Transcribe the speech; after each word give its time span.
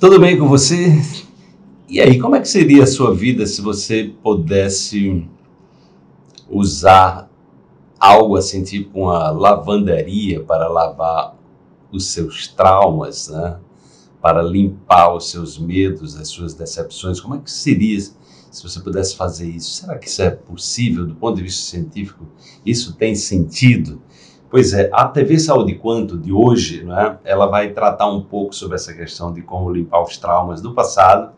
Tudo 0.00 0.20
bem 0.20 0.38
com 0.38 0.46
você? 0.46 0.92
E 1.88 2.00
aí, 2.00 2.20
como 2.20 2.36
é 2.36 2.40
que 2.40 2.48
seria 2.48 2.84
a 2.84 2.86
sua 2.86 3.12
vida 3.12 3.44
se 3.48 3.60
você 3.60 4.14
pudesse 4.22 5.26
usar 6.48 7.28
algo 7.98 8.36
assim, 8.36 8.62
tipo 8.62 9.00
uma 9.00 9.32
lavanderia 9.32 10.40
para 10.44 10.68
lavar 10.68 11.36
os 11.90 12.12
seus 12.12 12.46
traumas, 12.46 13.26
né? 13.26 13.58
Para 14.22 14.40
limpar 14.40 15.16
os 15.16 15.30
seus 15.30 15.58
medos, 15.58 16.14
as 16.14 16.28
suas 16.28 16.54
decepções. 16.54 17.18
Como 17.18 17.34
é 17.34 17.38
que 17.40 17.50
seria 17.50 17.98
se 18.00 18.62
você 18.62 18.78
pudesse 18.78 19.16
fazer 19.16 19.50
isso? 19.50 19.80
Será 19.80 19.98
que 19.98 20.06
isso 20.06 20.22
é 20.22 20.30
possível 20.30 21.06
do 21.06 21.16
ponto 21.16 21.38
de 21.38 21.42
vista 21.42 21.62
científico? 21.70 22.24
Isso 22.64 22.94
tem 22.94 23.16
sentido? 23.16 24.00
Pois 24.50 24.72
é, 24.72 24.88
a 24.92 25.06
TV 25.06 25.38
Saúde 25.38 25.74
Quanto 25.74 26.16
de 26.16 26.32
hoje, 26.32 26.82
né, 26.82 27.18
ela 27.22 27.46
vai 27.46 27.70
tratar 27.70 28.10
um 28.10 28.22
pouco 28.22 28.54
sobre 28.54 28.76
essa 28.76 28.94
questão 28.94 29.30
de 29.30 29.42
como 29.42 29.70
limpar 29.70 30.02
os 30.02 30.16
traumas 30.16 30.62
do 30.62 30.72
passado. 30.72 31.32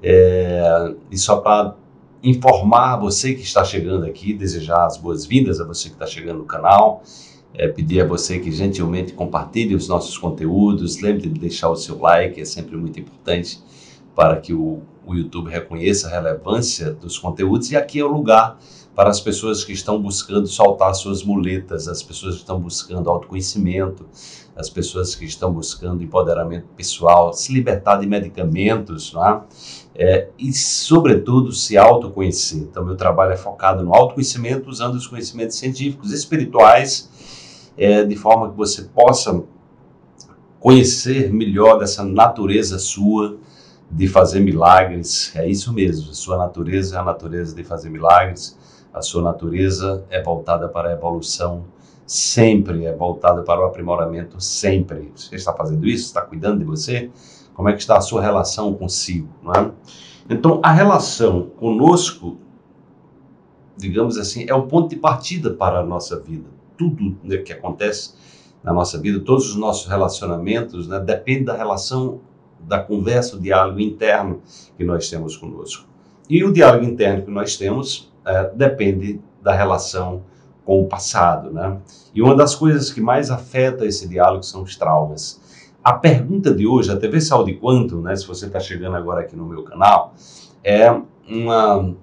É, 0.00 0.94
e 1.10 1.18
só 1.18 1.38
para 1.38 1.74
informar 2.22 2.96
você 2.96 3.34
que 3.34 3.42
está 3.42 3.64
chegando 3.64 4.06
aqui, 4.06 4.32
desejar 4.32 4.86
as 4.86 4.96
boas-vindas 4.96 5.60
a 5.60 5.64
você 5.64 5.88
que 5.88 5.96
está 5.96 6.06
chegando 6.06 6.38
no 6.38 6.44
canal, 6.44 7.02
é, 7.52 7.66
pedir 7.66 8.02
a 8.02 8.06
você 8.06 8.38
que 8.38 8.52
gentilmente 8.52 9.14
compartilhe 9.14 9.74
os 9.74 9.88
nossos 9.88 10.16
conteúdos, 10.16 11.00
lembre 11.00 11.28
de 11.28 11.40
deixar 11.40 11.70
o 11.70 11.76
seu 11.76 11.98
like, 11.98 12.40
é 12.40 12.44
sempre 12.44 12.76
muito 12.76 13.00
importante 13.00 13.60
para 14.14 14.36
que 14.36 14.54
o, 14.54 14.80
o 15.08 15.14
YouTube 15.14 15.50
reconheça 15.50 16.06
a 16.06 16.10
relevância 16.10 16.92
dos 16.92 17.18
conteúdos 17.18 17.70
e 17.70 17.76
aqui 17.76 17.98
é 17.98 18.04
o 18.04 18.08
lugar 18.08 18.58
para 18.94 19.08
as 19.08 19.20
pessoas 19.20 19.64
que 19.64 19.72
estão 19.72 20.00
buscando 20.02 20.46
soltar 20.46 20.94
suas 20.94 21.22
muletas, 21.22 21.88
as 21.88 22.02
pessoas 22.02 22.34
que 22.34 22.40
estão 22.40 22.60
buscando 22.60 23.08
autoconhecimento, 23.08 24.04
as 24.54 24.68
pessoas 24.68 25.14
que 25.14 25.24
estão 25.24 25.52
buscando 25.52 26.02
empoderamento 26.02 26.66
pessoal, 26.76 27.32
se 27.32 27.52
libertar 27.54 27.96
de 27.96 28.06
medicamentos, 28.06 29.12
não 29.12 29.26
é? 29.26 29.42
É, 29.94 30.28
e, 30.38 30.52
sobretudo, 30.52 31.52
se 31.52 31.76
autoconhecer. 31.76 32.58
Então, 32.58 32.84
meu 32.84 32.96
trabalho 32.96 33.32
é 33.32 33.36
focado 33.36 33.84
no 33.84 33.94
autoconhecimento, 33.94 34.68
usando 34.68 34.96
os 34.96 35.06
conhecimentos 35.06 35.56
científicos, 35.56 36.12
espirituais, 36.12 37.08
é, 37.76 38.04
de 38.04 38.16
forma 38.16 38.50
que 38.50 38.56
você 38.56 38.82
possa 38.82 39.42
conhecer 40.60 41.32
melhor 41.32 41.78
dessa 41.78 42.04
natureza 42.04 42.78
sua 42.78 43.38
de 43.90 44.06
fazer 44.06 44.40
milagres. 44.40 45.32
É 45.34 45.48
isso 45.48 45.72
mesmo, 45.72 46.10
a 46.10 46.14
sua 46.14 46.36
natureza 46.36 46.96
é 46.96 46.98
a 46.98 47.04
natureza 47.04 47.54
de 47.54 47.64
fazer 47.64 47.90
milagres 47.90 48.56
a 48.92 49.02
sua 49.02 49.22
natureza 49.22 50.04
é 50.10 50.22
voltada 50.22 50.68
para 50.68 50.88
a 50.88 50.92
evolução 50.92 51.64
sempre, 52.06 52.86
é 52.86 52.92
voltada 52.92 53.42
para 53.42 53.60
o 53.60 53.64
aprimoramento 53.64 54.40
sempre. 54.40 55.12
Você 55.14 55.36
está 55.36 55.52
fazendo 55.52 55.86
isso? 55.86 56.06
Está 56.06 56.22
cuidando 56.22 56.58
de 56.58 56.64
você? 56.64 57.10
Como 57.54 57.68
é 57.68 57.72
que 57.74 57.80
está 57.80 57.96
a 57.96 58.00
sua 58.00 58.22
relação 58.22 58.74
consigo? 58.74 59.28
Não 59.42 59.52
é? 59.52 59.70
Então, 60.30 60.60
a 60.62 60.72
relação 60.72 61.50
conosco, 61.56 62.38
digamos 63.76 64.16
assim, 64.16 64.46
é 64.48 64.54
o 64.54 64.66
ponto 64.66 64.90
de 64.90 64.96
partida 64.96 65.52
para 65.52 65.80
a 65.80 65.84
nossa 65.84 66.18
vida. 66.18 66.48
Tudo 66.76 67.16
né, 67.22 67.38
que 67.38 67.52
acontece 67.52 68.14
na 68.62 68.72
nossa 68.72 68.98
vida, 68.98 69.20
todos 69.20 69.50
os 69.50 69.56
nossos 69.56 69.86
relacionamentos, 69.86 70.88
né, 70.88 70.98
depende 70.98 71.44
da 71.44 71.56
relação, 71.56 72.20
da 72.60 72.78
conversa, 72.78 73.36
o 73.36 73.40
diálogo 73.40 73.80
interno 73.80 74.40
que 74.76 74.84
nós 74.84 75.08
temos 75.08 75.36
conosco. 75.36 75.86
E 76.28 76.44
o 76.44 76.52
diálogo 76.52 76.84
interno 76.84 77.24
que 77.24 77.30
nós 77.30 77.56
temos 77.56 78.12
é, 78.24 78.50
depende 78.54 79.20
da 79.42 79.54
relação 79.54 80.22
com 80.64 80.82
o 80.82 80.86
passado, 80.86 81.50
né? 81.50 81.78
E 82.14 82.20
uma 82.20 82.34
das 82.34 82.54
coisas 82.54 82.92
que 82.92 83.00
mais 83.00 83.30
afeta 83.30 83.86
esse 83.86 84.06
diálogo 84.06 84.42
são 84.42 84.62
os 84.62 84.76
traumas. 84.76 85.40
A 85.82 85.94
pergunta 85.94 86.52
de 86.52 86.66
hoje, 86.66 86.92
a 86.92 86.96
TV 86.96 87.20
Saúde 87.20 87.54
Quanto, 87.54 88.02
né? 88.02 88.14
Se 88.14 88.26
você 88.26 88.46
está 88.46 88.60
chegando 88.60 88.96
agora 88.96 89.22
aqui 89.22 89.34
no 89.34 89.46
meu 89.46 89.62
canal, 89.62 90.12
é 90.62 90.94
uma 91.26 91.94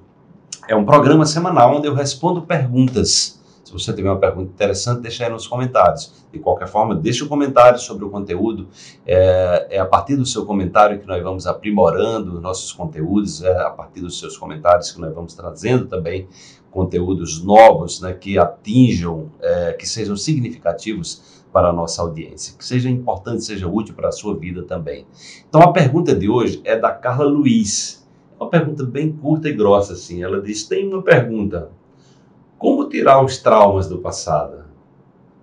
é 0.67 0.75
um 0.75 0.83
programa 0.83 1.25
semanal 1.25 1.75
onde 1.75 1.87
eu 1.87 1.93
respondo 1.93 2.41
perguntas 2.41 3.39
se 3.65 3.73
você 3.73 3.91
tiver 3.91 4.11
uma 4.11 4.19
pergunta 4.19 4.51
interessante, 4.51 5.01
deixa 5.01 5.25
aí 5.25 5.31
nos 5.31 5.47
comentários. 5.47 6.23
De 6.31 6.37
qualquer 6.37 6.67
forma, 6.67 6.93
deixe 6.93 7.23
um 7.23 7.27
comentário 7.27 7.79
sobre 7.79 8.05
o 8.05 8.11
conteúdo. 8.11 8.67
É, 9.07 9.67
é, 9.71 9.79
a 9.79 9.85
partir 9.85 10.15
do 10.15 10.25
seu 10.25 10.45
comentário 10.45 10.99
que 10.99 11.07
nós 11.07 11.21
vamos 11.23 11.47
aprimorando 11.47 12.39
nossos 12.39 12.71
conteúdos, 12.71 13.41
é 13.41 13.57
a 13.63 13.71
partir 13.71 14.01
dos 14.01 14.19
seus 14.19 14.37
comentários 14.37 14.91
que 14.91 15.01
nós 15.01 15.11
vamos 15.15 15.33
trazendo 15.33 15.87
também 15.87 16.27
conteúdos 16.69 17.43
novos 17.43 17.99
né, 18.01 18.13
que 18.13 18.37
atinjam, 18.37 19.31
é, 19.41 19.73
que 19.73 19.89
sejam 19.89 20.15
significativos 20.15 21.43
para 21.51 21.69
a 21.69 21.73
nossa 21.73 22.03
audiência, 22.03 22.55
que 22.55 22.63
seja 22.63 22.87
importante, 22.87 23.45
seja 23.45 23.67
útil 23.67 23.95
para 23.95 24.09
a 24.09 24.11
sua 24.11 24.37
vida 24.37 24.61
também. 24.61 25.07
Então 25.49 25.61
a 25.61 25.71
pergunta 25.71 26.13
de 26.13 26.29
hoje 26.29 26.61
é 26.63 26.77
da 26.77 26.91
Carla 26.91 27.25
Luiz. 27.25 28.05
É 28.39 28.43
uma 28.43 28.49
pergunta 28.49 28.83
bem 28.83 29.11
curta 29.11 29.49
e 29.49 29.53
grossa 29.53 29.93
assim. 29.93 30.21
Ela 30.21 30.39
diz: 30.39 30.67
tem 30.67 30.87
uma 30.87 31.01
pergunta. 31.01 31.71
Como 32.57 32.87
tirar 32.87 33.23
os 33.23 33.37
traumas 33.37 33.87
do 33.87 33.99
passado? 33.99 34.65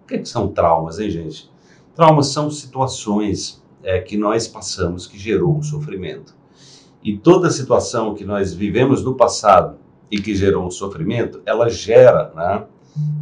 O 0.02 0.06
que, 0.06 0.14
é 0.14 0.18
que 0.18 0.28
são 0.28 0.48
traumas, 0.48 0.98
hein, 0.98 1.10
gente? 1.10 1.50
Traumas 1.94 2.28
são 2.28 2.50
situações 2.50 3.62
é, 3.82 4.00
que 4.00 4.16
nós 4.16 4.48
passamos 4.48 5.06
que 5.06 5.18
gerou 5.18 5.56
um 5.56 5.62
sofrimento. 5.62 6.34
E 7.02 7.16
toda 7.16 7.50
situação 7.50 8.14
que 8.14 8.24
nós 8.24 8.54
vivemos 8.54 9.02
no 9.02 9.14
passado 9.14 9.76
e 10.10 10.20
que 10.20 10.34
gerou 10.34 10.64
um 10.64 10.70
sofrimento, 10.70 11.42
ela 11.44 11.68
gera, 11.68 12.32
né? 12.34 12.64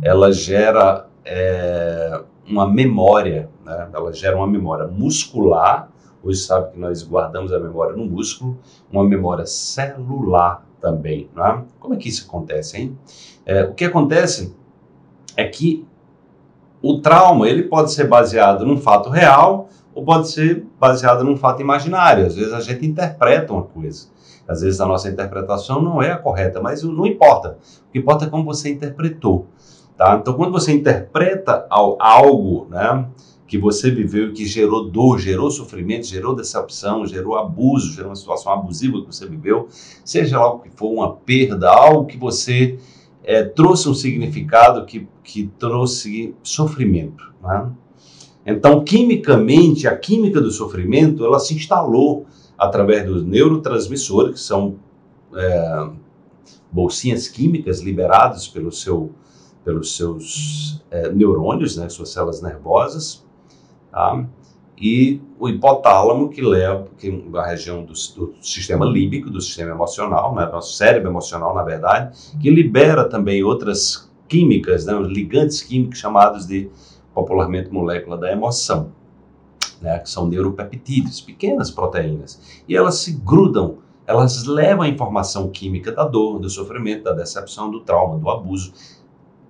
Ela 0.03 0.33
gera 0.33 1.09
é, 1.25 2.23
uma 2.47 2.69
memória, 2.69 3.49
né? 3.65 3.89
Ela 3.93 4.13
gera 4.13 4.37
uma 4.37 4.47
memória 4.47 4.87
muscular. 4.87 5.91
Hoje 6.23 6.41
sabe 6.41 6.73
que 6.73 6.79
nós 6.79 7.03
guardamos 7.03 7.53
a 7.53 7.59
memória 7.59 7.97
no 7.97 8.05
músculo, 8.05 8.59
uma 8.93 9.05
memória 9.05 9.47
celular 9.47 10.67
também. 10.81 11.31
Né? 11.35 11.65
Como 11.79 11.95
é 11.95 11.97
que 11.97 12.09
isso 12.09 12.27
acontece, 12.27 12.79
hein? 12.79 12.99
É, 13.45 13.65
o 13.65 13.75
que 13.75 13.85
acontece 13.85 14.55
é 15.37 15.45
que 15.45 15.87
o 16.83 17.01
trauma 17.01 17.49
ele 17.49 17.65
pode 17.65 17.93
ser 17.93 18.07
baseado 18.07 18.65
num 18.65 18.79
fato 18.79 19.11
real 19.11 19.69
ou 19.95 20.05
pode 20.05 20.31
ser 20.31 20.65
baseado 20.79 21.25
num 21.25 21.37
fato 21.37 21.61
imaginário. 21.61 22.27
Às 22.27 22.37
vezes 22.37 22.53
a 22.53 22.61
gente 22.61 22.87
interpreta 22.87 23.53
uma 23.53 23.63
coisa. 23.63 24.09
Às 24.49 24.63
vezes 24.63 24.81
a 24.81 24.87
nossa 24.87 25.09
interpretação 25.09 25.81
não 25.81 26.03
é 26.03 26.11
a 26.11 26.17
correta, 26.17 26.61
mas 26.61 26.83
não 26.83 27.07
importa. 27.07 27.59
O 27.89 27.93
que 27.93 27.99
importa 27.99 28.25
é 28.25 28.29
como 28.29 28.45
você 28.45 28.71
interpretou. 28.71 29.47
Tá? 29.97 30.17
Então, 30.17 30.35
quando 30.35 30.51
você 30.51 30.73
interpreta 30.73 31.67
algo, 31.69 32.67
né, 32.71 33.07
que 33.47 33.59
você 33.59 33.91
viveu 33.91 34.33
que 34.33 34.47
gerou 34.47 34.89
dor, 34.89 35.19
gerou 35.19 35.51
sofrimento, 35.51 36.07
gerou 36.07 36.35
decepção, 36.35 37.05
gerou 37.05 37.37
abuso, 37.37 37.93
gerou 37.93 38.09
uma 38.11 38.17
situação 38.17 38.53
abusiva 38.53 39.01
que 39.01 39.07
você 39.07 39.27
viveu, 39.27 39.69
seja 40.05 40.39
lá 40.39 40.53
o 40.55 40.61
que 40.61 40.71
for, 40.71 40.91
uma 40.91 41.17
perda, 41.17 41.69
algo 41.69 42.07
que 42.07 42.17
você 42.17 42.79
é, 43.23 43.43
trouxe 43.43 43.89
um 43.89 43.95
significado 43.95 44.85
que, 44.87 45.09
que 45.23 45.51
trouxe 45.59 46.35
sofrimento. 46.43 47.33
Né? 47.43 47.71
Então, 48.47 48.83
quimicamente, 48.83 49.87
a 49.87 49.97
química 49.97 50.41
do 50.41 50.51
sofrimento, 50.51 51.25
ela 51.25 51.39
se 51.39 51.55
instalou 51.55 52.27
através 52.57 53.07
dos 53.07 53.25
neurotransmissores, 53.25 54.35
que 54.35 54.41
são 54.41 54.77
é, 55.35 55.91
bolsinhas 56.71 57.29
químicas 57.29 57.81
liberadas 57.81 58.49
pelo 58.49 58.73
seu, 58.73 59.13
pelos 59.65 59.97
seus 59.97 60.83
é, 60.91 61.11
neurônios, 61.11 61.77
né, 61.77 61.89
suas 61.89 62.11
células 62.11 62.43
nervosas, 62.43 63.25
Tá? 63.91 64.25
E 64.81 65.21
o 65.39 65.47
hipotálamo, 65.47 66.31
que 66.31 66.41
leva 66.41 66.87
que 66.97 67.23
a 67.35 67.47
região 67.47 67.85
do, 67.85 67.93
do, 67.93 68.35
sistema 68.41 68.87
límbico, 68.87 69.29
do 69.29 69.41
sistema 69.41 69.73
emocional, 69.73 70.35
né, 70.35 70.47
nosso 70.47 70.73
cérebro 70.73 71.11
emocional, 71.11 71.55
na 71.55 71.63
verdade, 71.63 72.17
que 72.41 72.49
libera 72.49 73.07
também 73.07 73.45
outras 73.45 74.11
químicas, 74.27 74.87
né, 74.87 74.99
ligantes 75.03 75.61
químicos 75.61 75.99
chamados 75.99 76.47
de, 76.47 76.71
popularmente, 77.13 77.71
molécula 77.71 78.17
da 78.17 78.33
emoção, 78.33 78.93
né, 79.83 79.99
que 79.99 80.09
são 80.09 80.27
neuropeptídeos, 80.27 81.21
pequenas 81.21 81.71
proteínas. 81.71 82.63
E 82.67 82.75
elas 82.75 82.95
se 82.95 83.13
grudam, 83.13 83.79
elas 84.07 84.47
levam 84.47 84.85
a 84.85 84.89
informação 84.89 85.51
química 85.51 85.93
da 85.93 86.05
dor, 86.05 86.39
do 86.39 86.49
sofrimento, 86.49 87.05
da 87.05 87.13
decepção, 87.13 87.71
do 87.71 87.81
trauma, 87.81 88.17
do 88.19 88.31
abuso, 88.31 88.73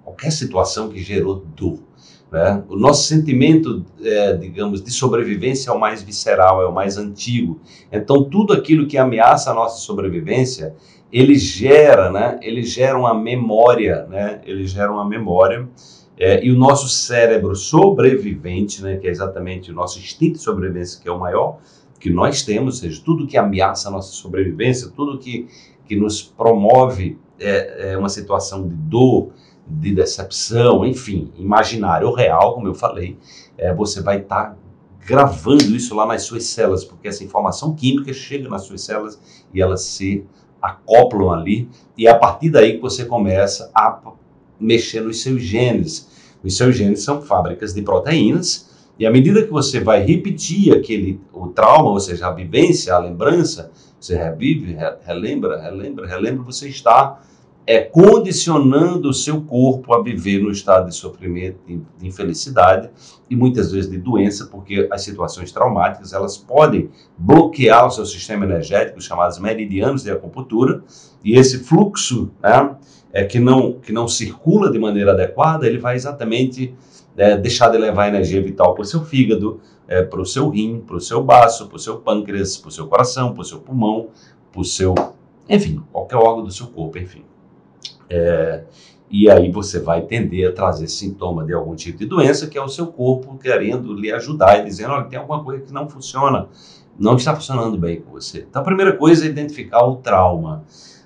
qualquer 0.03 0.33
situação 0.33 0.89
que 0.89 1.01
gerou 1.01 1.45
dor. 1.55 1.79
Né? 2.31 2.63
O 2.69 2.77
nosso 2.77 3.09
sentimento, 3.09 3.85
é, 4.03 4.35
digamos, 4.35 4.83
de 4.83 4.91
sobrevivência 4.91 5.71
é 5.71 5.73
o 5.73 5.81
mais 5.81 6.03
visceral, 6.03 6.63
é 6.63 6.67
o 6.67 6.73
mais 6.73 6.97
antigo. 6.97 7.61
Então, 7.91 8.25
tudo 8.25 8.53
aquilo 8.53 8.87
que 8.87 8.97
ameaça 8.97 9.51
a 9.51 9.55
nossa 9.55 9.79
sobrevivência, 9.79 10.75
ele 11.13 11.37
gera, 11.37 12.11
né? 12.11 12.39
Ele 12.41 12.63
gera 12.63 12.97
uma 12.97 13.13
memória, 13.13 14.07
né? 14.09 14.41
Ele 14.45 14.65
gera 14.67 14.93
uma 14.93 15.05
memória. 15.05 15.69
É, 16.17 16.45
e 16.45 16.53
o 16.53 16.57
nosso 16.57 16.89
cérebro 16.89 17.57
sobrevivente, 17.57 18.81
né? 18.83 18.97
Que 18.97 19.09
é 19.09 19.11
exatamente 19.11 19.73
o 19.73 19.75
nosso 19.75 19.99
instinto 19.99 20.35
de 20.35 20.43
sobrevivência, 20.43 21.01
que 21.03 21.09
é 21.09 21.13
o 21.13 21.19
maior 21.19 21.59
que 21.99 22.11
nós 22.11 22.43
temos, 22.43 22.77
ou 22.77 22.81
seja, 22.81 23.03
tudo 23.05 23.27
que 23.27 23.37
ameaça 23.37 23.89
a 23.89 23.93
nossa 23.93 24.13
sobrevivência, 24.13 24.89
tudo 24.97 25.19
que, 25.19 25.47
que 25.87 25.97
nos 25.97 26.23
promove 26.23 27.19
é, 27.39 27.93
é 27.93 27.99
uma 27.99 28.09
situação 28.09 28.67
de 28.67 28.75
dor, 28.75 29.33
de 29.71 29.95
decepção, 29.95 30.85
enfim, 30.85 31.33
imaginário 31.37 32.09
ou 32.09 32.15
real, 32.15 32.55
como 32.55 32.67
eu 32.67 32.75
falei, 32.75 33.17
é, 33.57 33.73
você 33.73 34.03
vai 34.03 34.21
estar 34.21 34.51
tá 34.51 34.57
gravando 35.07 35.77
isso 35.77 35.95
lá 35.95 36.07
nas 36.07 36.23
suas 36.23 36.45
células, 36.45 36.85
porque 36.85 37.09
essa 37.09 37.25
informação 37.25 37.75
química 37.75 38.13
chega 38.13 38.49
nas 38.49 38.63
suas 38.63 38.83
células 38.83 39.21
e 39.53 39.61
elas 39.61 39.83
se 39.83 40.25
acoplam 40.61 41.31
ali, 41.31 41.69
e 41.97 42.07
é 42.07 42.11
a 42.11 42.19
partir 42.19 42.51
daí 42.51 42.75
que 42.75 42.81
você 42.81 43.05
começa 43.05 43.71
a 43.75 43.99
mexer 44.59 45.01
nos 45.01 45.23
seus 45.23 45.43
genes. 45.43 46.11
Os 46.45 46.57
seus 46.57 46.77
genes 46.77 47.03
são 47.03 47.23
fábricas 47.23 47.73
de 47.73 47.83
proteínas, 47.83 48.69
e 48.99 49.07
à 49.07 49.11
medida 49.11 49.43
que 49.43 49.51
você 49.51 49.81
vai 49.81 50.05
repetir 50.05 50.75
aquele 50.75 51.19
o 51.33 51.49
trauma, 51.49 51.91
ou 51.91 52.01
seja, 52.01 52.27
a 52.27 52.33
vivência, 52.33 52.95
a 52.95 52.99
lembrança, 52.99 53.71
você 53.99 54.17
revive, 54.17 54.77
relembra, 55.07 55.61
relembra, 55.61 56.07
relembra, 56.07 56.43
você 56.43 56.69
está 56.69 57.21
é, 57.67 57.81
condicionando 57.81 59.09
o 59.11 59.15
seu 59.15 59.41
corpo 59.43 59.95
a 59.95 60.03
viver 60.03 60.43
no 60.43 60.51
estado 60.51 60.89
de 60.89 60.95
sofrimento, 60.95 61.59
de 61.67 62.07
infelicidade 62.07 62.91
e 63.29 63.37
muitas 63.37 63.71
vezes 63.71 63.91
de 63.91 63.99
doença, 63.99 64.47
porque 64.47 64.89
as 64.91 65.03
situações 65.03 65.53
traumáticas 65.53 66.13
elas 66.13 66.37
podem 66.37 66.91
bloquear 67.17 67.87
o 67.87 67.91
seu 67.91 68.05
sistema 68.05 68.45
energético, 68.45 69.01
chamados 69.01 69.39
meridianos 69.39 70.03
de 70.03 70.11
acupuntura, 70.11 70.83
e 71.25 71.39
esse 71.39 71.61
fluxo 71.61 72.31
né, 72.43 72.77
é, 73.13 73.25
que, 73.25 73.39
não, 73.39 73.75
que 73.75 73.93
não 73.93 74.09
circula 74.09 74.71
de 74.71 74.79
maneira 74.79 75.13
adequada, 75.13 75.67
ele 75.67 75.79
vai 75.79 75.95
exatamente 75.95 76.75
é, 77.17 77.37
deixar 77.37 77.69
de 77.69 77.79
levar 77.79 78.09
energia 78.09 78.43
vital 78.43 78.75
para 78.75 78.83
o 78.83 78.87
seu 78.87 79.05
fígado, 79.05 79.61
é, 79.87 80.03
para 80.03 80.21
o 80.21 80.27
seu 80.27 80.49
rim, 80.49 80.81
para 80.81 80.97
o 80.97 81.01
seu 81.01 81.23
baço, 81.23 81.69
para 81.69 81.77
o 81.77 81.79
seu 81.79 81.99
pâncreas, 81.99 82.57
para 82.57 82.69
o 82.69 82.73
seu 82.73 82.87
coração, 82.87 83.33
para 83.33 83.43
o 83.43 83.45
seu 83.45 83.61
pulmão, 83.61 84.09
para 84.51 84.61
o 84.61 84.65
seu, 84.65 84.95
enfim, 85.49 85.83
qualquer 85.93 86.17
órgão 86.17 86.45
do 86.45 86.51
seu 86.51 86.67
corpo, 86.69 86.99
enfim. 86.99 87.30
É, 88.11 88.65
e 89.09 89.31
aí 89.31 89.51
você 89.51 89.81
vai 89.81 90.03
tender 90.03 90.51
a 90.51 90.53
trazer 90.53 90.89
sintoma 90.89 91.45
de 91.45 91.55
algum 91.55 91.75
tipo 91.75 91.99
de 91.99 92.07
doença, 92.07 92.47
que 92.47 92.59
é 92.59 92.63
o 92.63 92.69
seu 92.69 92.89
corpo 92.89 93.39
querendo 93.39 93.95
lhe 93.95 94.13
ajudar 94.13 94.61
e 94.61 94.65
dizendo, 94.65 94.93
olha, 94.93 95.05
tem 95.05 95.19
alguma 95.19 95.43
coisa 95.43 95.65
que 95.65 95.73
não 95.73 95.89
funciona, 95.89 96.49
não 96.99 97.17
está 97.17 97.35
funcionando 97.35 97.79
bem 97.79 98.01
com 98.01 98.11
você. 98.13 98.47
Então 98.49 98.63
a 98.63 98.65
primeira 98.65 98.97
coisa 98.97 99.25
é 99.25 99.29
identificar 99.29 99.85
o 99.85 99.97
trauma. 99.97 100.65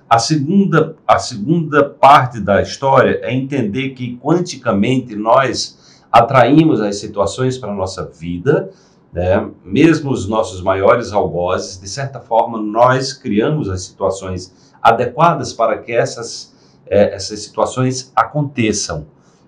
A 0.08 0.18
segunda, 0.18 0.96
a 1.06 1.18
segunda 1.18 1.88
parte 1.88 2.40
da 2.40 2.60
história 2.60 3.20
é 3.22 3.32
entender 3.32 3.90
que 3.90 4.16
quanticamente 4.16 5.16
nós 5.16 6.02
atraímos 6.12 6.80
as 6.80 6.96
situações 6.96 7.58
para 7.58 7.72
a 7.72 7.74
nossa 7.74 8.04
vida, 8.04 8.70
né? 9.12 9.50
mesmo 9.64 10.10
os 10.12 10.28
nossos 10.28 10.60
maiores 10.60 11.12
algozes, 11.12 11.80
de 11.80 11.88
certa 11.88 12.20
forma 12.20 12.60
nós 12.60 13.12
criamos 13.12 13.68
as 13.68 13.82
situações 13.82 14.54
adequadas 14.82 15.52
para 15.52 15.78
que 15.78 15.90
essas, 15.90 16.53
é, 16.86 17.14
essas 17.14 17.40
situações 17.40 18.12
aconteçam. 18.14 19.06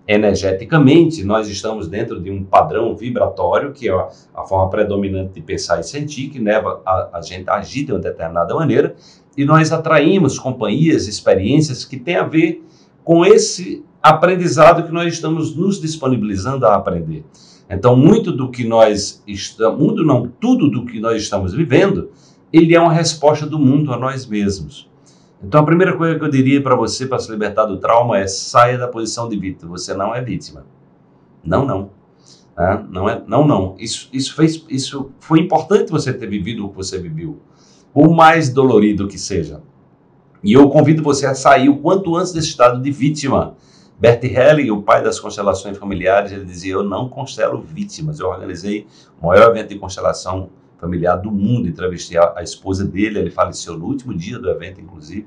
Energeticamente, 0.09 1.25
nós 1.25 1.49
estamos 1.49 1.89
dentro 1.89 2.21
de 2.21 2.31
um 2.31 2.45
padrão 2.45 2.95
vibratório, 2.95 3.73
que 3.73 3.89
é 3.89 3.93
a, 3.93 4.09
a 4.37 4.45
forma 4.45 4.71
predominante 4.71 5.33
de 5.35 5.41
pensar 5.41 5.81
e 5.81 5.83
sentir, 5.83 6.29
que 6.29 6.39
leva 6.39 6.81
a, 6.87 7.19
a 7.19 7.21
gente 7.21 7.51
a 7.51 7.55
agir 7.55 7.85
de 7.85 7.93
uma 7.93 7.99
determinada 7.99 8.55
maneira, 8.55 8.95
e 9.37 9.45
nós 9.45 9.73
atraímos 9.73 10.39
companhias, 10.39 11.09
experiências 11.09 11.85
que 11.85 11.97
têm 11.97 12.17
a 12.17 12.23
ver 12.23 12.65
com 13.03 13.25
esse 13.25 13.85
aprendizado 14.01 14.85
que 14.85 14.93
nós 14.93 15.13
estamos 15.13 15.57
nos 15.57 15.81
disponibilizando 15.81 16.65
a 16.67 16.77
aprender. 16.77 17.25
Então, 17.69 17.97
muito 17.97 18.31
do 18.31 18.49
que 18.49 18.65
nós 18.65 19.23
estamos, 19.27 19.81
mundo 19.81 20.05
não, 20.05 20.29
tudo 20.41 20.71
do 20.71 20.87
que 20.87 21.01
nós 21.01 21.21
estamos 21.21 21.53
vivendo, 21.53 22.11
ele 22.53 22.75
é 22.75 22.81
uma 22.81 22.93
resposta 22.93 23.45
do 23.45 23.59
mundo 23.59 23.93
a 23.93 23.99
nós 23.99 24.25
mesmos. 24.25 24.89
Então, 25.43 25.61
a 25.61 25.65
primeira 25.65 25.97
coisa 25.97 26.19
que 26.19 26.25
eu 26.25 26.31
diria 26.31 26.63
para 26.63 26.75
você 26.75 27.07
para 27.07 27.19
se 27.19 27.31
libertar 27.31 27.67
do 27.67 27.79
trauma 27.79 28.19
é 28.19 28.27
saia 28.27 28.79
da 28.79 28.89
posição 28.89 29.29
de 29.29 29.37
vítima. 29.39 29.71
Você 29.71 29.95
não 29.95 30.15
é 30.15 30.23
vítima. 30.23 30.65
Não, 31.45 31.65
não. 31.65 31.91
Ah, 32.57 32.83
não 32.89 33.09
é, 33.09 33.23
não, 33.27 33.47
não. 33.47 33.75
Isso, 33.79 34.09
isso 34.13 34.35
fez, 34.35 34.65
isso 34.71 35.11
foi 35.21 35.41
importante 35.41 35.93
você 35.93 36.13
ter 36.13 36.27
vivido 36.27 36.65
o 36.65 36.71
que 36.71 36.77
você 36.77 36.99
viveu 36.99 37.39
por 37.93 38.15
mais 38.15 38.51
dolorido 38.51 39.09
que 39.09 39.19
seja. 39.19 39.63
E 40.43 40.53
eu 40.53 40.69
convido 40.69 41.03
você 41.03 41.27
a 41.27 41.35
sair 41.35 41.69
o 41.69 41.79
quanto 41.79 42.15
antes 42.15 42.33
desse 42.33 42.49
estado 42.49 42.81
de 42.81 42.91
vítima. 42.91 43.55
Bert 43.99 44.23
Helling, 44.23 44.71
o 44.71 44.83
pai 44.83 45.03
das 45.03 45.19
constelações 45.19 45.79
familiares, 45.79 46.31
ele 46.31 46.45
dizia: 46.45 46.75
Eu 46.75 46.85
não 46.85 47.09
constelo 47.09 47.61
vítimas. 47.61 48.21
Eu 48.21 48.29
organizei 48.29 48.87
o 49.21 49.27
maior 49.29 49.51
evento 49.51 49.71
de 49.71 49.79
constelação 49.79 50.51
familiar 50.79 51.17
do 51.17 51.31
mundo, 51.31 51.69
entrevistei 51.69 52.19
a, 52.19 52.35
a 52.37 52.43
esposa 52.43 52.85
dele, 52.85 53.19
ele 53.19 53.31
faleceu 53.31 53.79
no 53.79 53.87
último 53.87 54.15
dia 54.15 54.39
do 54.39 54.51
evento, 54.51 54.81
inclusive, 54.81 55.27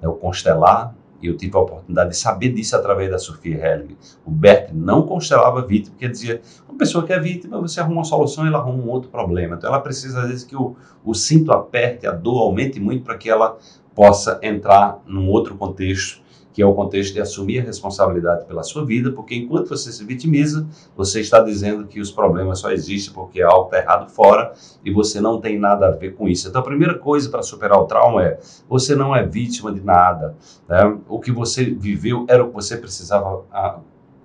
é 0.00 0.08
o 0.08 0.14
Constelar, 0.14 0.94
e 1.22 1.28
eu 1.28 1.36
tive 1.36 1.56
a 1.56 1.60
oportunidade 1.60 2.10
de 2.10 2.16
saber 2.16 2.48
disso 2.48 2.74
através 2.74 3.08
da 3.08 3.18
Sofia 3.18 3.56
Helling. 3.64 3.96
O 4.26 4.30
Bert 4.30 4.70
não 4.74 5.02
constelava 5.02 5.62
vítima, 5.64 5.92
porque 5.92 6.08
dizia, 6.08 6.42
uma 6.68 6.76
pessoa 6.76 7.06
que 7.06 7.12
é 7.12 7.18
vítima, 7.20 7.60
você 7.60 7.78
arruma 7.78 7.98
uma 7.98 8.04
solução 8.04 8.44
e 8.44 8.48
ela 8.48 8.58
arruma 8.58 8.82
um 8.82 8.88
outro 8.88 9.08
problema. 9.08 9.54
Então 9.54 9.70
ela 9.70 9.78
precisa, 9.78 10.22
às 10.22 10.28
vezes, 10.28 10.44
que 10.44 10.56
o, 10.56 10.74
o 11.04 11.14
cinto 11.14 11.52
aperte, 11.52 12.08
a 12.08 12.10
dor 12.10 12.42
aumente 12.42 12.80
muito 12.80 13.04
para 13.04 13.16
que 13.16 13.30
ela 13.30 13.56
possa 13.94 14.40
entrar 14.42 15.00
num 15.06 15.28
outro 15.28 15.54
contexto 15.56 16.21
que 16.52 16.62
é 16.62 16.66
o 16.66 16.74
contexto 16.74 17.14
de 17.14 17.20
assumir 17.20 17.60
a 17.60 17.62
responsabilidade 17.62 18.44
pela 18.44 18.62
sua 18.62 18.84
vida, 18.84 19.10
porque 19.12 19.34
enquanto 19.34 19.68
você 19.68 19.90
se 19.90 20.04
vitimiza, 20.04 20.66
você 20.96 21.20
está 21.20 21.40
dizendo 21.40 21.86
que 21.86 22.00
os 22.00 22.10
problemas 22.10 22.58
só 22.58 22.70
existem 22.70 23.14
porque 23.14 23.40
algo 23.40 23.66
está 23.66 23.78
errado 23.78 24.10
fora 24.10 24.52
e 24.84 24.92
você 24.92 25.20
não 25.20 25.40
tem 25.40 25.58
nada 25.58 25.88
a 25.88 25.90
ver 25.90 26.14
com 26.14 26.28
isso. 26.28 26.48
Então, 26.48 26.60
a 26.60 26.64
primeira 26.64 26.98
coisa 26.98 27.30
para 27.30 27.42
superar 27.42 27.78
o 27.78 27.86
trauma 27.86 28.24
é: 28.24 28.38
você 28.68 28.94
não 28.94 29.14
é 29.14 29.26
vítima 29.26 29.72
de 29.72 29.80
nada. 29.80 30.36
Né? 30.68 30.98
O 31.08 31.18
que 31.18 31.32
você 31.32 31.64
viveu 31.64 32.26
era 32.28 32.44
o 32.44 32.48
que 32.48 32.54
você 32.54 32.76
precisava 32.76 33.44
a, 33.50 33.78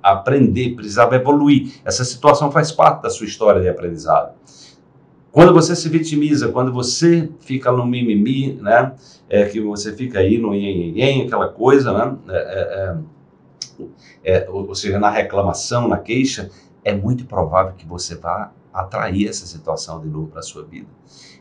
aprender, 0.03 0.75
precisava 0.75 1.15
evoluir. 1.15 1.81
Essa 1.83 2.03
situação 2.03 2.51
faz 2.51 2.71
parte 2.71 3.03
da 3.03 3.09
sua 3.09 3.25
história 3.25 3.61
de 3.61 3.69
aprendizado. 3.69 4.33
Quando 5.31 5.53
você 5.53 5.75
se 5.75 5.87
vitimiza, 5.89 6.49
quando 6.49 6.71
você 6.71 7.29
fica 7.39 7.71
no 7.71 7.85
mimimi, 7.85 8.53
né? 8.53 8.93
É 9.29 9.45
que 9.45 9.59
você 9.59 9.93
fica 9.93 10.19
aí 10.19 10.37
no 10.37 10.55
ien, 10.55 11.25
aquela 11.25 11.49
coisa, 11.49 11.93
né? 11.93 12.17
É, 12.29 12.37
é, 12.37 12.97
é, 14.23 14.37
é 14.37 14.49
ou 14.49 14.73
seja, 14.73 14.99
na 14.99 15.09
reclamação, 15.09 15.87
na 15.87 15.97
queixa, 15.97 16.49
é 16.83 16.93
muito 16.93 17.25
provável 17.25 17.73
que 17.77 17.85
você 17.85 18.15
vá 18.15 18.51
atrair 18.77 19.27
essa 19.27 19.45
situação 19.45 19.99
de 19.99 20.07
novo 20.07 20.27
para 20.27 20.39
a 20.39 20.43
sua 20.43 20.63
vida. 20.63 20.87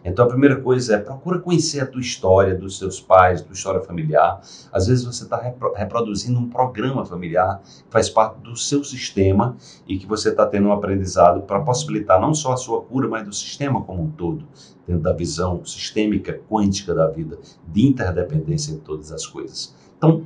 Então 0.02 0.24
a 0.24 0.28
primeira 0.28 0.60
coisa 0.60 0.94
é 0.94 0.98
procura 0.98 1.38
conhecer 1.38 1.80
a 1.80 1.86
tua 1.86 2.00
história, 2.00 2.54
dos 2.54 2.78
seus 2.78 3.00
pais, 3.00 3.42
tua 3.42 3.52
história 3.52 3.80
familiar. 3.80 4.40
Às 4.72 4.86
vezes 4.86 5.04
você 5.04 5.24
está 5.24 5.36
repro 5.36 5.72
reproduzindo 5.74 6.38
um 6.38 6.48
programa 6.48 7.04
familiar 7.04 7.60
que 7.62 7.90
faz 7.90 8.08
parte 8.08 8.40
do 8.40 8.56
seu 8.56 8.82
sistema 8.84 9.56
e 9.86 9.98
que 9.98 10.06
você 10.06 10.30
está 10.30 10.46
tendo 10.46 10.68
um 10.68 10.72
aprendizado 10.72 11.42
para 11.42 11.60
possibilitar 11.60 12.20
não 12.20 12.32
só 12.32 12.52
a 12.52 12.56
sua 12.56 12.80
cura, 12.82 13.08
mas 13.08 13.26
do 13.26 13.34
sistema 13.34 13.82
como 13.82 14.04
um 14.04 14.10
todo, 14.10 14.46
dentro 14.86 15.02
da 15.02 15.12
visão 15.12 15.64
sistêmica 15.64 16.40
quântica 16.48 16.94
da 16.94 17.08
vida, 17.08 17.38
de 17.66 17.86
interdependência 17.86 18.72
em 18.72 18.78
todas 18.78 19.12
as 19.12 19.26
coisas. 19.26 19.74
Então, 19.98 20.24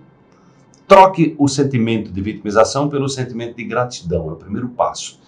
troque 0.87 1.35
o 1.39 1.49
sentimento 1.49 2.13
de 2.13 2.21
vitimização 2.21 2.89
pelo 2.89 3.09
sentimento 3.09 3.57
de 3.57 3.65
gratidão, 3.65 4.29
é 4.29 4.33
o 4.33 4.37
primeiro 4.37 4.69
passo. 4.69 5.21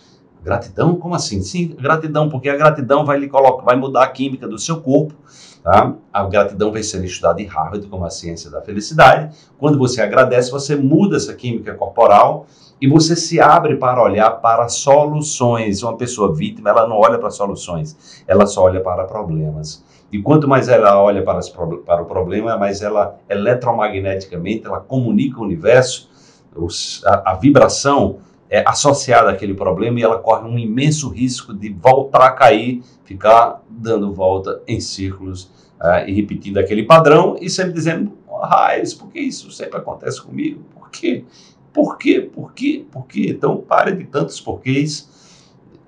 Gratidão? 0.42 0.96
Como 0.96 1.14
assim? 1.14 1.40
Sim, 1.42 1.76
gratidão, 1.78 2.28
porque 2.28 2.49
a 2.49 2.56
gratidão 2.56 3.04
vai 3.04 3.18
lhe 3.18 3.28
colocar, 3.28 3.64
vai 3.64 3.76
mudar 3.76 4.02
a 4.02 4.08
química 4.08 4.49
do 4.49 4.58
seu 4.58 4.80
corpo. 4.80 5.14
Tá? 5.62 5.94
A 6.12 6.25
gratidão 6.25 6.72
vai 6.72 6.82
ser 6.82 7.04
estudada 7.04 7.40
em 7.40 7.46
Harvard 7.46 7.87
como 7.87 8.04
a 8.04 8.11
ciência 8.11 8.50
da 8.50 8.61
felicidade. 8.61 9.32
Quando 9.56 9.78
você 9.78 10.02
agradece, 10.02 10.50
você 10.50 10.75
muda 10.75 11.16
essa 11.16 11.32
química 11.34 11.72
corporal 11.75 12.46
e 12.80 12.88
você 12.88 13.14
se 13.14 13.40
abre 13.40 13.76
para 13.76 14.02
olhar 14.02 14.30
para 14.40 14.68
soluções. 14.68 15.84
Uma 15.84 15.96
pessoa 15.96 16.34
vítima, 16.34 16.70
ela 16.70 16.88
não 16.88 16.96
olha 16.96 17.16
para 17.16 17.30
soluções, 17.30 18.25
ela 18.26 18.44
só 18.44 18.62
olha 18.62 18.80
para 18.80 19.04
problemas. 19.04 19.84
E 20.11 20.20
quanto 20.20 20.49
mais 20.49 20.68
ela 20.68 21.00
olha 21.00 21.22
para, 21.22 21.40
para 21.87 22.02
o 22.02 22.06
problema, 22.06 22.58
mais 22.58 22.82
ela 22.82 23.16
eletromagneticamente 23.30 24.66
ela 24.66 24.80
comunica 24.80 25.38
o 25.38 25.44
universo, 25.44 26.11
os, 26.56 27.02
a, 27.06 27.30
a 27.30 27.34
vibração 27.34 28.18
é, 28.52 28.62
associada 28.66 29.30
àquele 29.30 29.54
problema 29.54 29.99
e 29.99 30.02
ela 30.02 30.18
corre 30.18 30.47
um 30.47 30.59
imenso 30.59 31.09
risco 31.09 31.54
de 31.54 31.71
voltar 31.71 32.26
a 32.26 32.32
cair, 32.32 32.82
ficar 33.02 33.62
dando 33.66 34.12
volta 34.12 34.61
em 34.68 34.78
círculos 34.78 35.44
uh, 35.80 36.06
e 36.06 36.12
repetindo 36.12 36.59
aquele 36.59 36.82
padrão 36.82 37.35
e 37.40 37.49
sempre 37.49 37.73
dizendo, 37.73 38.12
oh, 38.28 38.37
raios, 38.40 38.92
por 38.92 39.11
que 39.11 39.21
isso 39.21 39.50
sempre 39.50 39.78
acontece 39.78 40.21
comigo? 40.21 40.62
Por 40.75 40.90
quê? 40.90 41.25
Por 41.73 41.97
quê? 41.97 42.21
Por 42.21 42.52
quê? 42.52 42.85
Por 42.92 43.06
quê? 43.06 43.28
Então 43.30 43.56
pare 43.56 43.92
de 43.92 44.04
tantos 44.04 44.38
porquês 44.38 45.09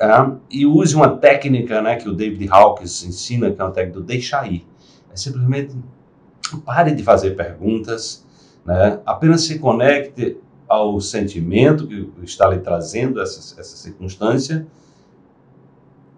uh, 0.00 0.38
e 0.50 0.64
use 0.64 0.96
uma 0.96 1.18
técnica 1.18 1.82
né, 1.82 1.96
que 1.96 2.08
o 2.08 2.14
David 2.14 2.48
Hawkins 2.50 3.04
ensina, 3.04 3.50
que 3.50 3.60
é 3.60 3.64
uma 3.64 3.72
técnica 3.72 4.00
do 4.00 4.06
deixar 4.06 4.50
ir. 4.50 4.66
É 5.12 5.16
simplesmente 5.16 5.76
pare 6.64 6.92
de 6.92 7.02
fazer 7.02 7.32
perguntas, 7.32 8.24
né? 8.64 9.00
apenas 9.04 9.42
se 9.42 9.58
conecte 9.58 10.38
ao 10.74 11.00
sentimento 11.00 11.86
que 11.86 12.10
está 12.22 12.48
lhe 12.48 12.58
trazendo 12.58 13.20
essa, 13.20 13.60
essa 13.60 13.76
circunstância 13.76 14.66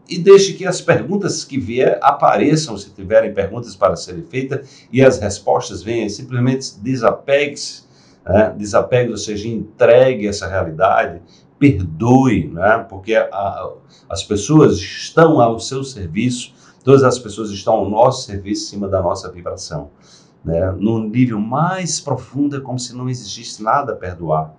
e 0.08 0.18
deixe 0.18 0.52
que 0.52 0.64
as 0.64 0.80
perguntas 0.80 1.44
que 1.44 1.58
vier 1.58 1.98
apareçam, 2.00 2.76
se 2.76 2.90
tiverem 2.90 3.34
perguntas 3.34 3.74
para 3.74 3.96
serem 3.96 4.22
feitas, 4.22 4.86
e 4.92 5.02
as 5.02 5.18
respostas 5.18 5.82
venham. 5.82 6.08
Simplesmente 6.08 6.78
desapegue-se, 6.80 7.82
né? 8.24 8.54
desapegue, 8.56 9.10
ou 9.10 9.16
seja, 9.16 9.48
entregue 9.48 10.28
essa 10.28 10.46
realidade, 10.46 11.20
perdoe, 11.58 12.48
né? 12.48 12.86
porque 12.88 13.16
a, 13.16 13.72
as 14.08 14.22
pessoas 14.22 14.76
estão 14.78 15.40
ao 15.40 15.58
seu 15.58 15.82
serviço, 15.82 16.54
todas 16.84 17.02
as 17.02 17.18
pessoas 17.18 17.50
estão 17.50 17.74
ao 17.74 17.90
nosso 17.90 18.26
serviço 18.26 18.66
em 18.66 18.70
cima 18.70 18.88
da 18.88 19.02
nossa 19.02 19.30
vibração. 19.30 19.90
Né? 20.46 20.70
No 20.78 21.00
nível 21.00 21.40
mais 21.40 22.00
profundo 22.00 22.56
é 22.56 22.60
como 22.60 22.78
se 22.78 22.94
não 22.94 23.08
existisse 23.08 23.60
nada 23.60 23.92
a 23.92 23.96
perdoar, 23.96 24.54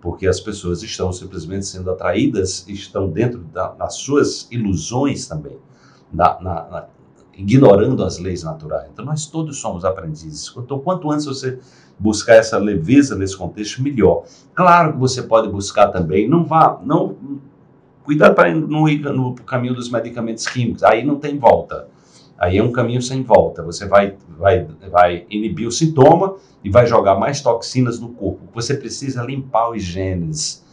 porque 0.00 0.26
as 0.26 0.40
pessoas 0.40 0.82
estão 0.82 1.12
simplesmente 1.12 1.66
sendo 1.66 1.88
atraídas, 1.88 2.66
estão 2.66 3.08
dentro 3.08 3.38
da, 3.38 3.68
das 3.68 3.94
suas 3.94 4.48
ilusões 4.50 5.28
também, 5.28 5.56
na, 6.12 6.40
na, 6.40 6.54
na, 6.68 6.86
ignorando 7.36 8.02
as 8.02 8.18
leis 8.18 8.42
naturais. 8.42 8.88
Então 8.92 9.04
nós 9.04 9.26
todos 9.26 9.60
somos 9.60 9.84
aprendizes. 9.84 10.52
Então 10.56 10.80
quanto 10.80 11.08
antes 11.12 11.26
você 11.26 11.60
buscar 11.96 12.34
essa 12.34 12.58
leveza 12.58 13.14
nesse 13.14 13.36
contexto, 13.36 13.80
melhor. 13.80 14.24
Claro 14.52 14.94
que 14.94 14.98
você 14.98 15.22
pode 15.22 15.48
buscar 15.48 15.88
também, 15.88 16.28
não 16.28 16.44
vá, 16.44 16.80
não 16.82 17.16
cuidado 18.02 18.34
para 18.34 18.52
não 18.52 18.88
ir 18.88 18.98
no 18.98 19.36
caminho 19.36 19.74
dos 19.74 19.88
medicamentos 19.88 20.44
químicos, 20.48 20.82
aí 20.82 21.04
não 21.04 21.20
tem 21.20 21.38
volta. 21.38 21.86
Aí 22.40 22.56
é 22.56 22.62
um 22.62 22.72
caminho 22.72 23.02
sem 23.02 23.22
volta. 23.22 23.62
Você 23.62 23.86
vai, 23.86 24.16
vai, 24.38 24.66
vai 24.90 25.26
inibir 25.28 25.68
o 25.68 25.70
sintoma 25.70 26.36
e 26.64 26.70
vai 26.70 26.86
jogar 26.86 27.16
mais 27.16 27.42
toxinas 27.42 28.00
no 28.00 28.08
corpo. 28.08 28.48
Você 28.54 28.74
precisa 28.74 29.22
limpar 29.22 29.70
os 29.70 29.82
genes, 29.82 30.64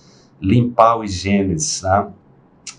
limpar 0.42 0.98
os 0.98 1.12
genes, 1.12 1.82
tá? 1.82 2.10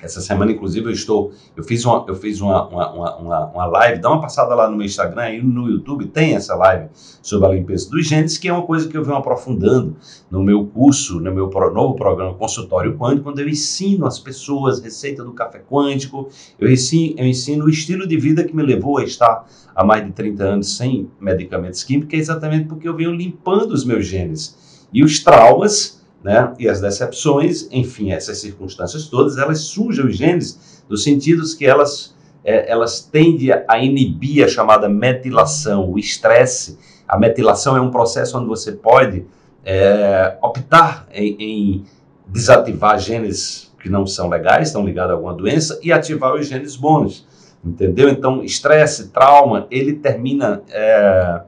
Essa 0.01 0.21
semana, 0.21 0.53
inclusive, 0.53 0.87
eu 0.87 0.93
estou. 0.93 1.33
Eu 1.57 1.65
fiz 1.65 1.85
uma, 1.85 2.05
eu 2.07 2.15
fiz 2.15 2.41
uma, 2.41 2.69
uma, 2.69 3.17
uma, 3.17 3.47
uma 3.47 3.67
live, 3.67 4.01
dá 4.01 4.11
uma 4.11 4.21
passada 4.21 4.55
lá 4.55 4.71
no 4.71 4.77
meu 4.77 4.87
Instagram 4.87 5.31
e 5.31 5.43
no 5.43 5.69
YouTube 5.69 6.07
tem 6.07 6.37
essa 6.37 6.55
live 6.55 6.89
sobre 7.21 7.49
a 7.49 7.53
limpeza 7.53 7.91
dos 7.91 8.07
genes, 8.07 8.39
que 8.39 8.49
é 8.49 8.53
uma 8.53 8.63
coisa 8.63 8.89
que 8.89 8.97
eu 8.97 9.03
venho 9.03 9.17
aprofundando 9.17 9.97
no 10.31 10.43
meu 10.43 10.65
curso, 10.67 11.19
no 11.19 11.35
meu 11.35 11.51
novo 11.73 11.97
programa 11.97 12.35
Consultório 12.35 12.97
Quântico, 12.97 13.25
quando 13.25 13.41
eu 13.41 13.49
ensino 13.49 14.07
as 14.07 14.21
pessoas 14.21 14.81
receita 14.81 15.25
do 15.25 15.33
café 15.33 15.59
quântico, 15.69 16.29
eu 16.61 16.71
ensino, 16.71 17.15
eu 17.19 17.27
ensino 17.27 17.65
o 17.65 17.69
estilo 17.69 18.07
de 18.07 18.17
vida 18.17 18.45
que 18.45 18.55
me 18.55 18.63
levou 18.63 18.99
a 18.99 19.05
estar 19.05 19.47
há 19.75 19.85
mais 19.85 20.05
de 20.05 20.13
30 20.13 20.45
anos 20.45 20.77
sem 20.77 21.11
medicamentos 21.21 21.83
químicos, 21.83 22.15
é 22.15 22.19
exatamente 22.19 22.69
porque 22.69 22.89
eu 22.89 22.95
venho 22.95 23.13
limpando 23.13 23.73
os 23.73 23.85
meus 23.85 24.07
genes. 24.07 24.87
E 24.93 25.03
os 25.03 25.23
traumas 25.23 25.98
né? 26.23 26.53
E 26.59 26.69
as 26.69 26.81
decepções, 26.81 27.69
enfim, 27.71 28.11
essas 28.13 28.39
circunstâncias 28.39 29.07
todas, 29.07 29.39
elas 29.39 29.61
sujam 29.61 30.07
os 30.07 30.17
genes 30.17 30.83
nos 30.89 31.03
sentidos 31.03 31.55
que 31.55 31.67
elas, 31.67 32.15
é, 32.45 32.71
elas 32.71 33.01
tendem 33.01 33.51
a 33.67 33.79
inibir 33.79 34.45
a 34.45 34.49
chamada 34.49 34.89
metilação, 34.89 35.91
o 35.91 35.99
estresse. 35.99 36.79
A 37.07 37.19
metilação 37.19 37.77
é 37.77 37.81
um 37.81 37.91
processo 37.91 38.37
onde 38.39 38.49
você 38.49 38.73
pode 38.73 39.25
é, 39.65 40.37
optar 40.43 41.07
em, 41.13 41.37
em 41.39 41.85
desativar 42.27 42.99
genes 42.99 43.73
que 43.81 43.89
não 43.89 44.07
são 44.07 44.29
legais, 44.29 44.69
estão 44.69 44.85
ligados 44.85 45.13
a 45.13 45.15
alguma 45.15 45.35
doença, 45.35 45.79
e 45.83 45.93
ativar 45.93 46.35
os 46.35 46.47
genes 46.47 46.77
bons, 46.77 47.27
entendeu? 47.65 48.09
Então, 48.09 48.43
estresse, 48.43 49.09
trauma, 49.09 49.67
ele 49.71 49.95
termina 49.95 50.63
é, 50.69 51.43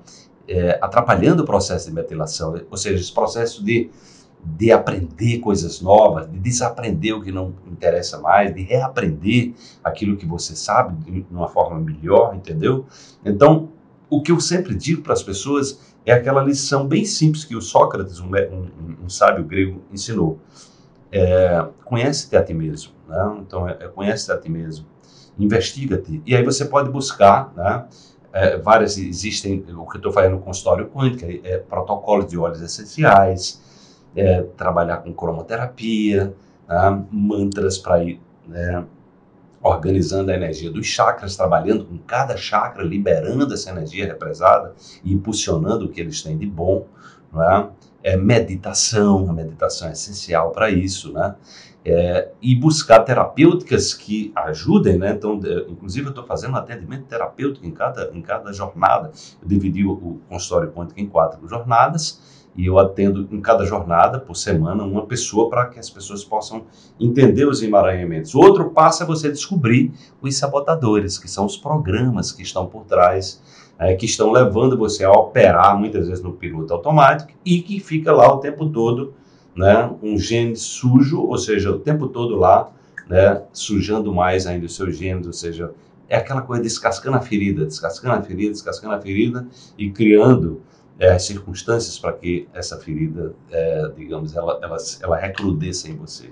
é, 0.48 0.78
atrapalhando 0.80 1.42
o 1.42 1.46
processo 1.46 1.88
de 1.88 1.94
metilação, 1.94 2.54
ou 2.70 2.76
seja, 2.76 3.00
esse 3.00 3.12
processo 3.12 3.64
de 3.64 3.90
de 4.44 4.72
aprender 4.72 5.38
coisas 5.38 5.80
novas, 5.80 6.30
de 6.30 6.38
desaprender 6.38 7.14
o 7.14 7.22
que 7.22 7.30
não 7.30 7.54
interessa 7.70 8.18
mais, 8.18 8.54
de 8.54 8.62
reaprender 8.62 9.52
aquilo 9.84 10.16
que 10.16 10.26
você 10.26 10.56
sabe 10.56 10.96
de 11.04 11.26
uma 11.30 11.48
forma 11.48 11.78
melhor, 11.78 12.34
entendeu? 12.34 12.86
Então, 13.24 13.68
o 14.08 14.22
que 14.22 14.32
eu 14.32 14.40
sempre 14.40 14.74
digo 14.74 15.02
para 15.02 15.12
as 15.12 15.22
pessoas 15.22 15.78
é 16.04 16.12
aquela 16.12 16.42
lição 16.42 16.86
bem 16.86 17.04
simples 17.04 17.44
que 17.44 17.54
o 17.54 17.60
Sócrates, 17.60 18.18
um, 18.18 18.28
um, 18.28 19.04
um 19.04 19.08
sábio 19.08 19.44
grego, 19.44 19.82
ensinou. 19.92 20.38
É, 21.12 21.66
conhece-te 21.84 22.36
a 22.36 22.42
ti 22.42 22.54
mesmo, 22.54 22.92
né? 23.08 23.38
então 23.40 23.68
é, 23.68 23.76
é 23.80 23.88
conhece-te 23.88 24.30
a 24.30 24.38
ti 24.38 24.48
mesmo, 24.48 24.86
investiga-te, 25.36 26.22
e 26.24 26.36
aí 26.36 26.44
você 26.44 26.64
pode 26.64 26.88
buscar, 26.88 27.52
né? 27.56 27.84
É, 28.32 28.56
várias 28.56 28.96
existem, 28.96 29.64
o 29.76 29.84
que 29.86 29.96
eu 29.96 29.98
estou 29.98 30.12
fazendo 30.12 30.36
no 30.36 30.38
consultório 30.38 30.86
quântico, 30.88 31.24
é, 31.24 31.54
é 31.54 31.58
protocolos 31.58 32.28
de 32.28 32.38
óleos 32.38 32.62
essenciais, 32.62 33.60
é, 34.14 34.42
trabalhar 34.56 34.98
com 34.98 35.12
cromoterapia, 35.12 36.34
né, 36.68 37.04
mantras 37.10 37.78
para 37.78 38.02
ir 38.02 38.20
né, 38.46 38.84
organizando 39.62 40.30
a 40.30 40.34
energia 40.34 40.70
dos 40.70 40.86
chakras, 40.86 41.36
trabalhando 41.36 41.84
com 41.84 41.98
cada 41.98 42.36
chakra, 42.36 42.82
liberando 42.82 43.52
essa 43.52 43.70
energia 43.70 44.06
represada 44.06 44.74
e 45.04 45.12
impulsionando 45.12 45.84
o 45.84 45.88
que 45.88 46.00
eles 46.00 46.22
têm 46.22 46.36
de 46.36 46.46
bom. 46.46 46.86
Né? 47.32 47.68
É 48.02 48.16
meditação, 48.16 49.28
a 49.28 49.32
meditação 49.32 49.88
é 49.88 49.92
essencial 49.92 50.50
para 50.52 50.70
isso, 50.70 51.12
né? 51.12 51.34
É, 51.82 52.28
e 52.42 52.54
buscar 52.54 53.00
terapêuticas 53.00 53.94
que 53.94 54.32
ajudem, 54.36 54.98
né? 54.98 55.12
Então, 55.12 55.40
inclusive, 55.66 56.06
eu 56.06 56.10
estou 56.10 56.24
fazendo 56.24 56.56
atendimento 56.56 57.04
terapêutico 57.04 57.66
em 57.66 57.70
cada, 57.70 58.10
em 58.12 58.20
cada 58.20 58.52
jornada. 58.52 59.10
Eu 59.40 59.48
dividi 59.48 59.84
o, 59.84 59.92
o 59.92 60.20
consultório 60.28 60.70
quântico 60.72 61.00
em 61.00 61.06
quatro 61.06 61.46
jornadas 61.48 62.39
e 62.56 62.66
eu 62.66 62.78
atendo 62.78 63.28
em 63.30 63.40
cada 63.40 63.64
jornada, 63.64 64.18
por 64.18 64.36
semana, 64.36 64.82
uma 64.82 65.06
pessoa 65.06 65.48
para 65.48 65.66
que 65.66 65.78
as 65.78 65.88
pessoas 65.88 66.24
possam 66.24 66.64
entender 66.98 67.46
os 67.46 67.62
emaranhamentos. 67.62 68.34
Outro 68.34 68.70
passo 68.70 69.02
é 69.02 69.06
você 69.06 69.30
descobrir 69.30 69.92
os 70.20 70.36
sabotadores, 70.36 71.16
que 71.16 71.30
são 71.30 71.46
os 71.46 71.56
programas 71.56 72.32
que 72.32 72.42
estão 72.42 72.66
por 72.66 72.84
trás, 72.84 73.40
é, 73.78 73.94
que 73.94 74.04
estão 74.04 74.30
levando 74.30 74.76
você 74.76 75.04
a 75.04 75.10
operar 75.10 75.78
muitas 75.78 76.08
vezes 76.08 76.22
no 76.22 76.32
piloto 76.32 76.74
automático 76.74 77.32
e 77.44 77.62
que 77.62 77.80
fica 77.80 78.12
lá 78.12 78.32
o 78.32 78.38
tempo 78.38 78.68
todo, 78.68 79.14
né, 79.56 79.90
um 80.02 80.18
gene 80.18 80.56
sujo, 80.56 81.22
ou 81.22 81.38
seja, 81.38 81.70
o 81.70 81.78
tempo 81.78 82.08
todo 82.08 82.36
lá, 82.36 82.68
né, 83.08 83.42
sujando 83.52 84.12
mais 84.12 84.46
ainda 84.46 84.66
os 84.66 84.74
seus 84.74 84.96
genes, 84.96 85.26
ou 85.26 85.32
seja, 85.32 85.72
é 86.08 86.16
aquela 86.16 86.42
coisa 86.42 86.62
descascando 86.62 87.16
a 87.16 87.20
ferida, 87.20 87.64
descascando 87.64 88.16
a 88.16 88.22
ferida, 88.22 88.50
descascando 88.50 88.94
a 88.94 89.00
ferida 89.00 89.46
e 89.78 89.90
criando 89.90 90.60
é, 91.00 91.18
circunstâncias 91.18 91.98
para 91.98 92.12
que 92.12 92.46
essa 92.52 92.78
ferida, 92.78 93.34
é, 93.50 93.90
digamos, 93.96 94.36
ela, 94.36 94.60
ela, 94.62 94.76
ela 95.02 95.16
recrudesça 95.16 95.88
em 95.88 95.96
você. 95.96 96.30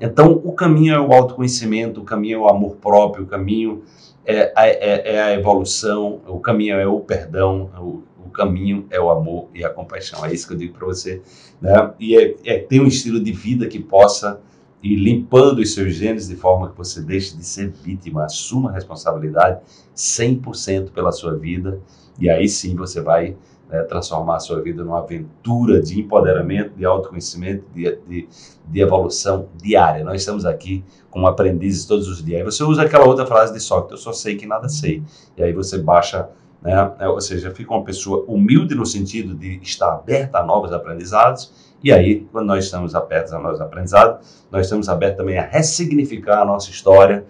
Então, 0.00 0.32
o 0.44 0.52
caminho 0.52 0.92
é 0.92 1.00
o 1.00 1.12
autoconhecimento, 1.12 2.00
o 2.00 2.04
caminho 2.04 2.38
é 2.38 2.40
o 2.40 2.48
amor 2.48 2.76
próprio, 2.76 3.22
o 3.22 3.26
caminho 3.28 3.84
é, 4.26 4.52
é, 4.56 5.14
é 5.14 5.22
a 5.22 5.32
evolução, 5.32 6.20
o 6.26 6.40
caminho 6.40 6.74
é 6.74 6.86
o 6.86 6.98
perdão, 6.98 7.70
o, 7.78 8.02
o, 8.26 8.30
caminho 8.30 8.86
é 8.90 9.00
o 9.00 9.08
amor 9.08 9.48
e 9.54 9.64
a 9.64 9.70
compaixão. 9.70 10.26
É 10.26 10.34
isso 10.34 10.48
que 10.48 10.54
eu 10.54 10.58
digo 10.58 10.74
para 10.74 10.86
você. 10.86 11.22
Né? 11.60 11.92
E 12.00 12.16
é, 12.16 12.34
é 12.44 12.58
ter 12.58 12.80
um 12.80 12.88
estilo 12.88 13.22
de 13.22 13.30
vida 13.30 13.68
que 13.68 13.78
possa 13.78 14.40
ir 14.82 14.96
limpando 14.96 15.60
os 15.60 15.74
seus 15.74 15.94
genes 15.94 16.26
de 16.26 16.34
forma 16.34 16.70
que 16.70 16.76
você 16.76 17.00
deixe 17.00 17.36
de 17.36 17.44
ser 17.44 17.70
vítima, 17.70 18.24
assuma 18.24 18.70
a 18.70 18.72
responsabilidade 18.72 19.60
100% 19.94 20.90
pela 20.90 21.12
sua 21.12 21.36
vida 21.36 21.80
e 22.18 22.28
aí 22.28 22.48
sim 22.48 22.74
você 22.74 23.00
vai 23.00 23.36
né, 23.72 23.82
transformar 23.84 24.36
a 24.36 24.40
sua 24.40 24.60
vida 24.60 24.84
numa 24.84 24.98
aventura 24.98 25.80
de 25.80 25.98
empoderamento, 25.98 26.74
de 26.76 26.84
autoconhecimento, 26.84 27.64
de, 27.74 27.98
de, 28.06 28.28
de, 28.68 28.80
evolução 28.80 29.48
diária. 29.56 30.04
Nós 30.04 30.20
estamos 30.20 30.44
aqui 30.44 30.84
como 31.10 31.26
aprendizes 31.26 31.86
todos 31.86 32.06
os 32.06 32.22
dias. 32.22 32.40
Aí 32.40 32.44
você 32.44 32.62
usa 32.62 32.82
aquela 32.82 33.06
outra 33.06 33.24
frase 33.24 33.54
de 33.54 33.60
Sócrates, 33.60 33.92
eu 33.92 33.98
só 33.98 34.12
sei 34.12 34.36
que 34.36 34.46
nada 34.46 34.68
sei. 34.68 35.02
E 35.38 35.42
aí 35.42 35.54
você 35.54 35.78
baixa, 35.78 36.28
né, 36.60 36.92
ou 37.08 37.20
seja, 37.20 37.50
fica 37.50 37.72
uma 37.72 37.82
pessoa 37.82 38.26
humilde 38.28 38.74
no 38.74 38.84
sentido 38.84 39.34
de 39.34 39.58
estar 39.62 39.90
aberta 39.90 40.38
a 40.38 40.44
novos 40.44 40.70
aprendizados. 40.70 41.72
E 41.82 41.90
aí, 41.90 42.26
quando 42.30 42.46
nós 42.46 42.66
estamos 42.66 42.94
abertos 42.94 43.32
a 43.32 43.40
novos 43.40 43.60
aprendizados, 43.60 44.44
nós 44.50 44.66
estamos 44.66 44.88
abertos 44.88 45.16
também 45.16 45.38
a 45.38 45.46
ressignificar 45.46 46.42
a 46.42 46.44
nossa 46.44 46.70
história, 46.70 47.24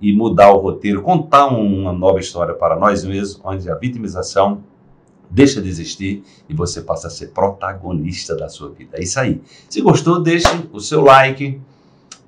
e 0.00 0.14
mudar 0.14 0.50
o 0.50 0.56
roteiro, 0.56 1.02
contar 1.02 1.48
uma 1.48 1.92
nova 1.92 2.18
história 2.18 2.54
para 2.54 2.74
nós 2.74 3.04
mesmos, 3.04 3.38
onde 3.44 3.70
a 3.70 3.74
vitimização 3.74 4.62
deixa 5.30 5.62
de 5.62 5.68
existir 5.68 6.24
e 6.48 6.54
você 6.54 6.82
passa 6.82 7.06
a 7.06 7.10
ser 7.10 7.28
protagonista 7.28 8.36
da 8.36 8.48
sua 8.48 8.70
vida. 8.70 8.98
É 8.98 9.02
isso 9.02 9.20
aí. 9.20 9.40
Se 9.68 9.80
gostou, 9.80 10.20
deixe 10.20 10.48
o 10.72 10.80
seu 10.80 11.02
like, 11.02 11.60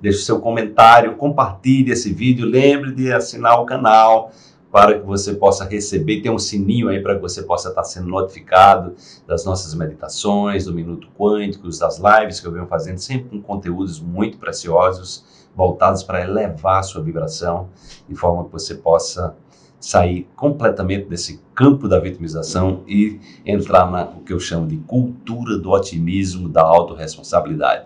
deixe 0.01 0.19
o 0.19 0.21
seu 0.23 0.39
comentário, 0.39 1.15
compartilhe 1.15 1.91
esse 1.91 2.13
vídeo, 2.13 2.45
lembre 2.45 2.93
de 2.93 3.11
assinar 3.11 3.59
o 3.59 3.65
canal 3.65 4.31
para 4.71 4.97
que 4.99 5.05
você 5.05 5.35
possa 5.35 5.65
receber, 5.65 6.21
tem 6.21 6.31
um 6.31 6.39
sininho 6.39 6.89
aí 6.89 6.99
para 6.99 7.13
que 7.13 7.21
você 7.21 7.43
possa 7.43 7.69
estar 7.69 7.83
sendo 7.83 8.07
notificado 8.07 8.95
das 9.27 9.45
nossas 9.45 9.75
meditações, 9.75 10.65
do 10.65 10.73
Minuto 10.73 11.07
Quântico, 11.15 11.69
das 11.69 11.99
lives 11.99 12.39
que 12.39 12.47
eu 12.47 12.51
venho 12.51 12.65
fazendo, 12.65 12.97
sempre 12.97 13.29
com 13.29 13.39
conteúdos 13.39 13.99
muito 13.99 14.39
preciosos, 14.39 15.23
voltados 15.55 16.01
para 16.01 16.21
elevar 16.21 16.79
a 16.79 16.83
sua 16.83 17.03
vibração, 17.03 17.69
de 18.09 18.15
forma 18.15 18.45
que 18.45 18.51
você 18.51 18.73
possa 18.73 19.35
sair 19.83 20.29
completamente 20.33 21.09
desse 21.09 21.41
campo 21.53 21.89
da 21.89 21.99
vitimização 21.99 22.83
e 22.87 23.19
entrar 23.45 23.91
na 23.91 24.05
o 24.05 24.21
que 24.21 24.31
eu 24.31 24.39
chamo 24.39 24.65
de 24.65 24.77
cultura 24.77 25.57
do 25.57 25.71
otimismo, 25.71 26.47
da 26.47 26.61
autorresponsabilidade. 26.61 27.85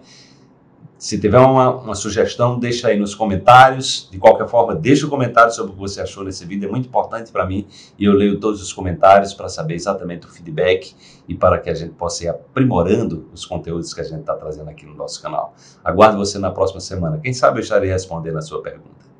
Se 0.95 1.19
tiver 1.19 1.39
uma, 1.39 1.71
uma 1.71 1.95
sugestão, 1.95 2.59
deixa 2.59 2.89
aí 2.89 2.99
nos 2.99 3.15
comentários. 3.15 4.07
De 4.11 4.19
qualquer 4.19 4.47
forma, 4.47 4.75
deixa 4.75 5.05
o 5.05 5.07
um 5.07 5.09
comentário 5.09 5.51
sobre 5.51 5.71
o 5.71 5.73
que 5.73 5.79
você 5.79 5.99
achou 5.99 6.23
nesse 6.23 6.45
vídeo, 6.45 6.67
é 6.67 6.71
muito 6.71 6.87
importante 6.87 7.31
para 7.31 7.47
mim 7.47 7.67
e 7.97 8.05
eu 8.05 8.13
leio 8.13 8.39
todos 8.39 8.61
os 8.61 8.71
comentários 8.71 9.33
para 9.33 9.49
saber 9.49 9.73
exatamente 9.73 10.27
o 10.27 10.29
feedback 10.29 10.95
e 11.27 11.33
para 11.33 11.57
que 11.57 11.67
a 11.67 11.73
gente 11.73 11.93
possa 11.93 12.25
ir 12.25 12.27
aprimorando 12.27 13.27
os 13.33 13.43
conteúdos 13.43 13.91
que 13.91 14.01
a 14.01 14.03
gente 14.03 14.19
está 14.19 14.35
trazendo 14.35 14.69
aqui 14.69 14.85
no 14.85 14.93
nosso 14.93 15.19
canal. 15.19 15.55
Aguardo 15.83 16.19
você 16.19 16.37
na 16.37 16.51
próxima 16.51 16.79
semana. 16.79 17.17
Quem 17.17 17.33
sabe 17.33 17.57
eu 17.57 17.63
estarei 17.63 17.89
respondendo 17.89 18.37
a 18.37 18.41
sua 18.41 18.61
pergunta. 18.61 19.16